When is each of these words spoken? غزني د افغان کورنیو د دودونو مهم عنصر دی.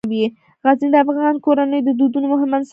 غزني 0.65 0.87
د 0.91 0.95
افغان 1.05 1.35
کورنیو 1.45 1.85
د 1.87 1.89
دودونو 1.99 2.27
مهم 2.33 2.51
عنصر 2.55 2.67
دی. 2.67 2.69